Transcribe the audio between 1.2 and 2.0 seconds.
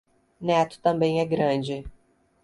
é grande